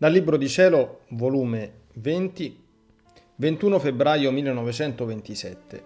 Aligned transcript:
Dal 0.00 0.12
Libro 0.12 0.36
di 0.36 0.48
Cielo, 0.48 1.00
volume 1.08 1.86
20, 1.94 2.64
21 3.34 3.78
febbraio 3.80 4.30
1927. 4.30 5.84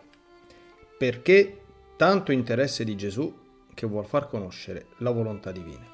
Perché 0.98 1.60
tanto 1.96 2.30
interesse 2.30 2.84
di 2.84 2.94
Gesù 2.94 3.34
che 3.72 3.86
vuol 3.86 4.04
far 4.04 4.28
conoscere 4.28 4.88
la 4.98 5.10
volontà 5.12 5.50
divina. 5.50 5.90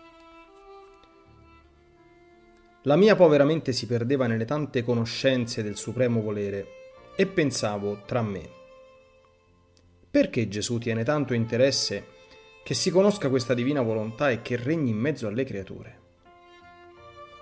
La 2.83 2.97
mia 2.97 3.15
povera 3.15 3.45
mente 3.45 3.71
si 3.71 3.87
perdeva 3.87 4.27
nelle 4.27 4.47
tante 4.47 4.83
conoscenze 4.83 5.63
del 5.63 5.77
supremo 5.77 6.21
volere 6.21 6.67
e 7.15 7.25
pensavo 7.29 8.03
tra 8.05 8.21
me. 8.21 8.51
Perché 10.11 10.49
Gesù 10.49 10.79
tiene 10.79 11.05
tanto 11.05 11.35
interesse 11.35 12.05
che 12.65 12.75
si 12.75 12.91
conosca 12.91 13.29
questa 13.29 13.55
divina 13.55 13.81
volontà 13.81 14.29
e 14.31 14.43
che 14.43 14.57
regni 14.57 14.91
in 14.91 14.99
mezzo 14.99 15.29
alle 15.29 15.45
creature? 15.45 15.98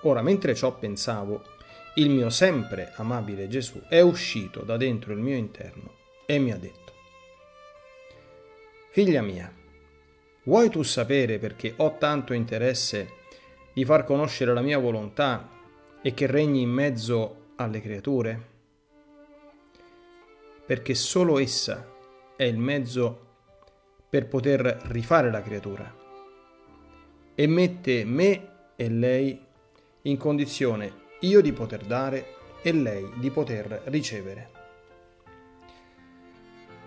Ora, 0.06 0.22
mentre 0.22 0.54
ciò 0.54 0.72
pensavo, 0.72 1.42
il 1.94 2.10
mio 2.10 2.30
sempre 2.30 2.92
amabile 2.94 3.48
Gesù 3.48 3.82
è 3.88 4.00
uscito 4.00 4.62
da 4.62 4.76
dentro 4.76 5.12
il 5.12 5.18
mio 5.18 5.34
interno 5.34 5.94
e 6.26 6.38
mi 6.38 6.52
ha 6.52 6.56
detto, 6.56 6.92
Figlia 8.90 9.20
mia, 9.20 9.52
vuoi 10.44 10.70
tu 10.70 10.84
sapere 10.84 11.38
perché 11.40 11.74
ho 11.78 11.98
tanto 11.98 12.34
interesse 12.34 13.14
di 13.72 13.84
far 13.84 14.04
conoscere 14.04 14.54
la 14.54 14.60
mia 14.60 14.78
volontà 14.78 15.50
e 16.00 16.14
che 16.14 16.26
regni 16.26 16.60
in 16.60 16.70
mezzo 16.70 17.48
alle 17.56 17.80
creature? 17.80 18.40
Perché 20.64 20.94
solo 20.94 21.38
essa 21.40 21.84
è 22.36 22.44
il 22.44 22.58
mezzo 22.58 23.26
per 24.08 24.28
poter 24.28 24.82
rifare 24.84 25.32
la 25.32 25.42
creatura 25.42 25.94
e 27.34 27.46
mette 27.48 28.04
me 28.04 28.48
e 28.76 28.88
lei 28.88 29.45
in 30.06 30.16
condizione 30.16 31.04
io 31.20 31.40
di 31.40 31.52
poter 31.52 31.84
dare 31.84 32.34
e 32.62 32.72
lei 32.72 33.08
di 33.16 33.30
poter 33.30 33.82
ricevere. 33.86 34.50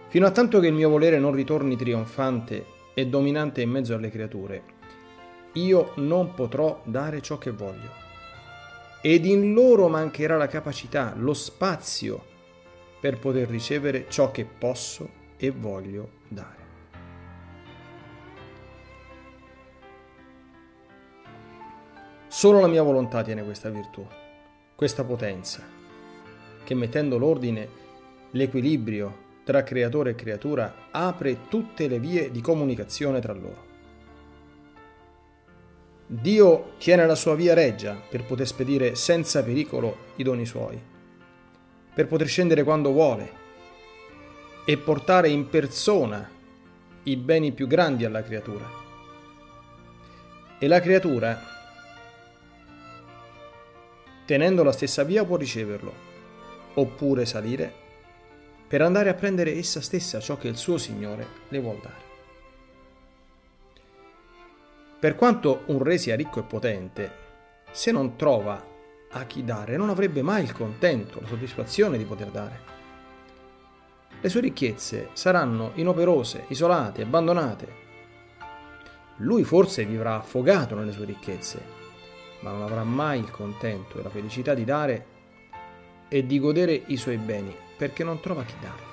Fino 0.08 0.26
a 0.26 0.32
tanto 0.32 0.60
che 0.60 0.68
il 0.68 0.74
mio 0.74 0.90
volere 0.90 1.20
non 1.20 1.34
ritorni 1.34 1.76
trionfante 1.76 2.66
e 2.94 3.08
dominante 3.08 3.62
in 3.62 3.70
mezzo 3.70 3.94
alle 3.94 4.10
creature, 4.10 4.64
io 5.54 5.94
non 5.96 6.34
potrò 6.34 6.82
dare 6.86 7.22
ciò 7.22 7.38
che 7.38 7.52
voglio. 7.52 8.08
Ed 9.02 9.26
in 9.26 9.54
loro 9.54 9.88
mancherà 9.88 10.36
la 10.36 10.48
capacità, 10.48 11.14
lo 11.16 11.34
spazio 11.34 12.26
per 13.00 13.18
poter 13.20 13.48
ricevere 13.48 14.06
ciò 14.10 14.32
che 14.32 14.46
posso 14.46 15.10
e 15.38 15.52
voglio 15.52 16.10
dare. 16.28 16.59
Solo 22.40 22.62
la 22.62 22.68
mia 22.68 22.84
volontà 22.84 23.22
tiene 23.22 23.44
questa 23.44 23.70
virtù, 23.70 24.08
questa 24.74 25.04
potenza, 25.04 25.62
che 26.64 26.74
mettendo 26.74 27.18
l'ordine, 27.18 27.68
l'equilibrio 28.32 29.42
tra 29.44 29.62
creatore 29.62 30.12
e 30.12 30.16
creatura 30.16 30.88
apre 30.90 31.50
tutte 31.50 31.90
le 31.90 32.00
vie 32.00 32.32
di 32.32 32.40
comunicazione 32.40 33.20
tra 33.20 33.34
loro. 33.34 33.66
Dio 36.08 36.76
tiene 36.78 37.06
la 37.06 37.16
sua 37.16 37.36
via 37.36 37.54
reggia 37.54 38.02
per 38.10 38.24
poter 38.24 38.48
spedire 38.48 38.96
senza 38.96 39.44
pericolo 39.44 39.98
i 40.16 40.24
doni 40.24 40.46
suoi, 40.46 40.82
per 41.94 42.08
poter 42.08 42.28
scendere 42.28 42.64
quando 42.64 42.94
vuole 42.94 43.34
e 44.64 44.78
portare 44.78 45.28
in 45.28 45.50
persona 45.50 46.26
i 47.04 47.18
beni 47.18 47.52
più 47.52 47.68
grandi 47.68 48.06
alla 48.06 48.24
creatura. 48.24 48.66
E 50.58 50.68
la 50.70 50.80
creatura 50.80 51.58
tenendo 54.30 54.62
la 54.62 54.72
stessa 54.72 55.04
via 55.04 55.26
può 55.26 55.38
riceverlo, 55.38 55.92
oppure 56.76 57.26
salire 57.26 57.74
per 58.68 58.84
andare 58.84 59.10
a 59.10 59.16
prendere 59.16 59.56
essa 59.56 59.82
stessa 59.82 60.20
ciò 60.20 60.38
che 60.38 60.48
il 60.48 60.56
suo 60.56 60.78
Signore 60.78 61.26
le 61.48 61.60
vuol 61.60 61.80
dare. 61.82 62.04
Per 65.00 65.16
quanto 65.16 65.64
un 65.66 65.82
re 65.82 65.98
sia 65.98 66.16
ricco 66.16 66.42
e 66.42 66.44
potente, 66.44 67.12
se 67.72 67.92
non 67.92 68.18
trova 68.18 68.64
a 69.10 69.24
chi 69.24 69.44
dare, 69.44 69.78
non 69.78 69.90
avrebbe 69.90 70.22
mai 70.22 70.44
il 70.44 70.54
contento, 70.54 71.20
la 71.22 71.28
soddisfazione 71.28 71.98
di 71.98 72.04
poter 72.04 72.28
dare. 72.28 72.60
Le 74.22 74.30
sue 74.30 74.42
ricchezze 74.42 75.10
saranno 75.14 75.72
inoperose, 75.74 76.46
isolate, 76.50 77.02
abbandonate. 77.02 77.74
Lui 79.16 79.44
forse 79.44 79.86
vivrà 79.86 80.18
affogato 80.18 80.76
nelle 80.76 80.92
sue 80.92 81.06
ricchezze, 81.06 81.89
ma 82.42 82.52
non 82.52 82.62
avrà 82.62 82.84
mai 82.84 83.20
il 83.20 83.32
contento 83.32 84.00
e 84.00 84.04
la 84.04 84.10
felicità 84.10 84.54
di 84.54 84.64
dare 84.64 85.06
e 86.08 86.26
di 86.26 86.40
godere 86.40 86.84
i 86.88 86.98
suoi 86.98 87.18
beni, 87.18 87.56
perché 87.78 88.04
non 88.04 88.20
trova 88.20 88.44
chi 88.44 88.56
darli. 88.60 88.88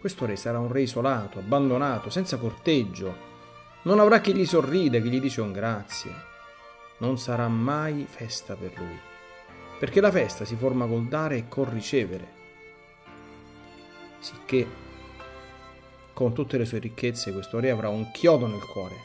Questo 0.00 0.26
re 0.26 0.36
sarà 0.36 0.58
un 0.58 0.70
re 0.70 0.82
isolato, 0.82 1.38
abbandonato, 1.38 2.10
senza 2.10 2.36
corteggio, 2.36 3.32
non 3.84 4.00
avrà 4.00 4.20
chi 4.20 4.34
gli 4.34 4.46
sorride, 4.46 5.00
chi 5.02 5.08
gli 5.08 5.20
dice 5.20 5.40
un 5.40 5.52
grazie. 5.52 6.32
Non 6.98 7.18
sarà 7.18 7.48
mai 7.48 8.06
festa 8.08 8.54
per 8.54 8.72
lui, 8.76 8.98
perché 9.78 10.00
la 10.00 10.10
festa 10.10 10.44
si 10.44 10.56
forma 10.56 10.86
col 10.86 11.06
dare 11.06 11.36
e 11.36 11.48
col 11.48 11.66
ricevere. 11.66 12.42
Sicché, 14.18 14.66
con 16.12 16.32
tutte 16.32 16.56
le 16.56 16.64
sue 16.64 16.78
ricchezze, 16.78 17.32
questo 17.32 17.58
re 17.58 17.70
avrà 17.70 17.88
un 17.88 18.10
chiodo 18.10 18.46
nel 18.46 18.64
cuore, 18.64 18.96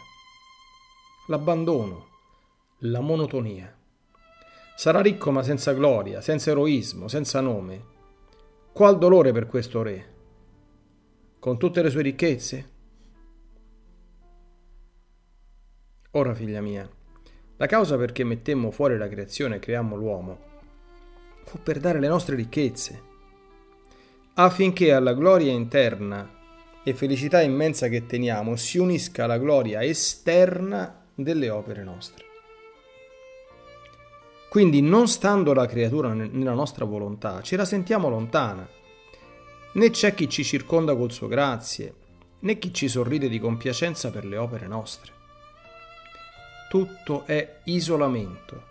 l'abbandono, 1.25 2.08
la 2.79 3.01
monotonia. 3.01 3.75
Sarà 4.75 5.01
ricco 5.01 5.31
ma 5.31 5.43
senza 5.43 5.73
gloria, 5.73 6.21
senza 6.21 6.51
eroismo, 6.51 7.07
senza 7.07 7.41
nome. 7.41 7.83
Qual 8.71 8.97
dolore 8.97 9.33
per 9.33 9.47
questo 9.47 9.81
re? 9.81 10.13
Con 11.39 11.57
tutte 11.57 11.81
le 11.81 11.89
sue 11.89 12.01
ricchezze? 12.01 12.69
Ora, 16.11 16.33
figlia 16.33 16.61
mia, 16.61 16.89
la 17.57 17.65
causa 17.65 17.97
perché 17.97 18.23
mettemmo 18.23 18.71
fuori 18.71 18.97
la 18.97 19.09
creazione 19.09 19.57
e 19.57 19.59
creammo 19.59 19.95
l'uomo 19.95 20.47
fu 21.43 21.61
per 21.63 21.79
dare 21.79 21.99
le 21.99 22.07
nostre 22.07 22.35
ricchezze, 22.35 23.01
affinché 24.35 24.93
alla 24.93 25.13
gloria 25.13 25.51
interna 25.51 26.37
e 26.83 26.93
felicità 26.93 27.41
immensa 27.41 27.87
che 27.87 28.05
teniamo 28.05 28.55
si 28.55 28.77
unisca 28.77 29.25
la 29.25 29.39
gloria 29.39 29.83
esterna 29.83 31.05
delle 31.15 31.49
opere 31.49 31.83
nostre. 31.83 32.28
Quindi 34.49 34.81
non 34.81 35.07
stando 35.07 35.53
la 35.53 35.67
creatura 35.67 36.11
nella 36.11 36.53
nostra 36.53 36.83
volontà, 36.83 37.39
ce 37.41 37.55
la 37.55 37.65
sentiamo 37.65 38.09
lontana. 38.09 38.67
Né 39.73 39.89
c'è 39.91 40.15
chi 40.15 40.27
ci 40.27 40.43
circonda 40.43 40.95
col 40.95 41.11
suo 41.11 41.27
grazie, 41.27 41.93
né 42.39 42.57
chi 42.57 42.73
ci 42.73 42.87
sorride 42.87 43.29
di 43.29 43.37
compiacenza 43.37 44.09
per 44.09 44.25
le 44.25 44.37
opere 44.37 44.65
nostre. 44.65 45.11
Tutto 46.67 47.25
è 47.27 47.59
isolamento. 47.65 48.63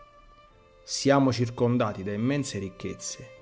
Siamo 0.83 1.33
circondati 1.33 2.03
da 2.03 2.12
immense 2.12 2.59
ricchezze 2.59 3.37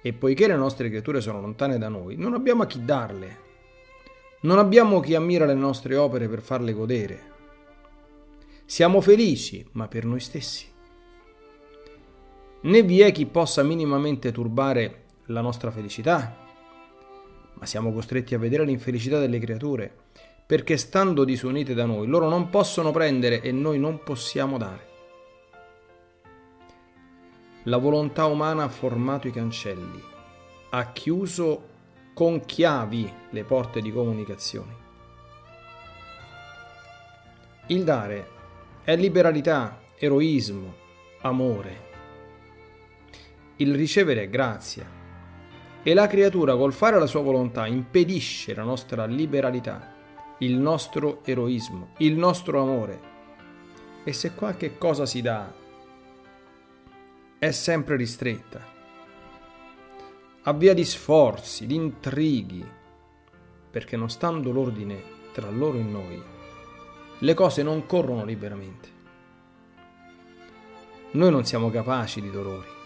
e 0.00 0.14
poiché 0.14 0.46
le 0.46 0.56
nostre 0.56 0.88
creature 0.88 1.20
sono 1.20 1.42
lontane 1.42 1.76
da 1.76 1.90
noi, 1.90 2.16
non 2.16 2.32
abbiamo 2.32 2.62
a 2.62 2.66
chi 2.66 2.82
darle. 2.82 3.40
Non 4.40 4.58
abbiamo 4.58 5.00
chi 5.00 5.14
ammira 5.14 5.44
le 5.44 5.54
nostre 5.54 5.96
opere 5.96 6.28
per 6.28 6.40
farle 6.40 6.72
godere. 6.72 7.30
Siamo 8.64 9.02
felici, 9.02 9.64
ma 9.72 9.86
per 9.86 10.06
noi 10.06 10.18
stessi 10.20 10.71
né 12.62 12.82
vi 12.82 13.00
è 13.00 13.10
chi 13.12 13.26
possa 13.26 13.62
minimamente 13.62 14.30
turbare 14.30 15.04
la 15.26 15.40
nostra 15.40 15.70
felicità, 15.70 16.36
ma 17.54 17.66
siamo 17.66 17.92
costretti 17.92 18.34
a 18.34 18.38
vedere 18.38 18.64
l'infelicità 18.64 19.18
delle 19.18 19.38
creature, 19.38 19.92
perché 20.46 20.76
stando 20.76 21.24
disunite 21.24 21.74
da 21.74 21.86
noi, 21.86 22.06
loro 22.06 22.28
non 22.28 22.50
possono 22.50 22.90
prendere 22.90 23.40
e 23.40 23.52
noi 23.52 23.78
non 23.78 24.02
possiamo 24.02 24.58
dare. 24.58 24.90
La 27.64 27.78
volontà 27.78 28.26
umana 28.26 28.64
ha 28.64 28.68
formato 28.68 29.28
i 29.28 29.32
cancelli, 29.32 30.02
ha 30.70 30.92
chiuso 30.92 31.70
con 32.12 32.44
chiavi 32.44 33.12
le 33.30 33.44
porte 33.44 33.80
di 33.80 33.92
comunicazione. 33.92 34.80
Il 37.68 37.84
dare 37.84 38.28
è 38.82 38.96
liberalità, 38.96 39.80
eroismo, 39.96 40.74
amore 41.20 41.90
il 43.62 43.74
ricevere 43.74 44.24
è 44.24 44.28
grazia. 44.28 45.00
E 45.84 45.94
la 45.94 46.06
creatura 46.06 46.56
col 46.56 46.72
fare 46.72 46.98
la 46.98 47.06
sua 47.06 47.22
volontà 47.22 47.66
impedisce 47.66 48.54
la 48.54 48.62
nostra 48.62 49.04
liberalità, 49.06 49.94
il 50.38 50.56
nostro 50.56 51.24
eroismo, 51.24 51.94
il 51.98 52.16
nostro 52.16 52.60
amore. 52.60 53.10
E 54.04 54.12
se 54.12 54.34
qualche 54.34 54.78
cosa 54.78 55.06
si 55.06 55.22
dà, 55.22 55.52
è 57.38 57.50
sempre 57.50 57.96
ristretta. 57.96 58.70
Avvia 60.42 60.74
di 60.74 60.84
sforzi, 60.84 61.66
di 61.66 61.76
intrighi, 61.76 62.64
perché 63.70 63.96
non 63.96 64.10
stando 64.10 64.50
l'ordine 64.50 65.02
tra 65.32 65.50
loro 65.50 65.78
e 65.78 65.82
noi, 65.82 66.22
le 67.18 67.34
cose 67.34 67.62
non 67.62 67.86
corrono 67.86 68.24
liberamente. 68.24 68.90
Noi 71.12 71.30
non 71.30 71.44
siamo 71.44 71.70
capaci 71.70 72.20
di 72.20 72.30
dolori. 72.30 72.80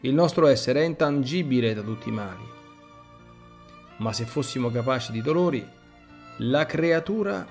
Il 0.00 0.14
nostro 0.14 0.46
essere 0.46 0.82
è 0.82 0.84
intangibile 0.84 1.74
da 1.74 1.82
tutti 1.82 2.08
i 2.08 2.12
mali. 2.12 2.46
Ma 3.96 4.12
se 4.12 4.26
fossimo 4.26 4.70
capaci 4.70 5.10
di 5.10 5.20
dolori, 5.20 5.66
la 6.38 6.66
creatura 6.66 7.44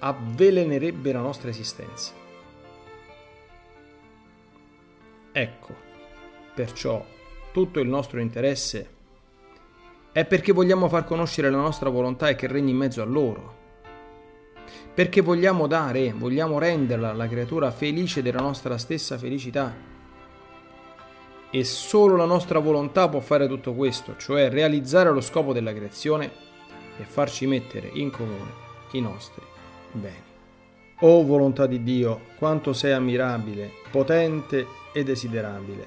avvelenerebbe 0.00 1.12
la 1.12 1.20
nostra 1.20 1.50
esistenza. 1.50 2.12
Ecco, 5.30 5.74
perciò 6.54 7.06
tutto 7.52 7.78
il 7.78 7.88
nostro 7.88 8.18
interesse 8.18 8.88
è 10.10 10.24
perché 10.24 10.52
vogliamo 10.52 10.88
far 10.88 11.04
conoscere 11.04 11.50
la 11.50 11.58
nostra 11.58 11.88
volontà 11.88 12.28
e 12.28 12.34
che 12.34 12.48
regni 12.48 12.72
in 12.72 12.78
mezzo 12.78 13.00
a 13.00 13.04
loro. 13.06 13.60
Perché 14.92 15.20
vogliamo 15.20 15.68
dare, 15.68 16.12
vogliamo 16.12 16.58
renderla 16.58 17.12
la 17.12 17.28
creatura 17.28 17.70
felice 17.70 18.22
della 18.22 18.40
nostra 18.40 18.76
stessa 18.76 19.16
felicità. 19.16 19.90
E 21.54 21.64
solo 21.64 22.16
la 22.16 22.24
nostra 22.24 22.60
volontà 22.60 23.10
può 23.10 23.20
fare 23.20 23.46
tutto 23.46 23.74
questo, 23.74 24.16
cioè 24.16 24.48
realizzare 24.48 25.10
lo 25.10 25.20
scopo 25.20 25.52
della 25.52 25.74
creazione 25.74 26.30
e 26.96 27.04
farci 27.04 27.46
mettere 27.46 27.90
in 27.92 28.10
comune 28.10 28.50
i 28.92 29.02
nostri 29.02 29.44
beni. 29.92 30.30
O 31.00 31.22
volontà 31.24 31.66
di 31.66 31.82
Dio, 31.82 32.20
quanto 32.38 32.72
sei 32.72 32.92
ammirabile, 32.92 33.70
potente 33.90 34.66
e 34.94 35.04
desiderabile. 35.04 35.86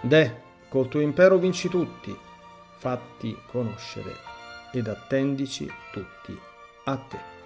De, 0.00 0.34
col 0.70 0.88
tuo 0.88 1.00
impero 1.00 1.36
vinci 1.36 1.68
tutti, 1.68 2.16
fatti 2.78 3.36
conoscere 3.50 4.14
ed 4.72 4.86
attendici 4.86 5.70
tutti 5.92 6.38
a 6.84 6.96
te. 6.96 7.39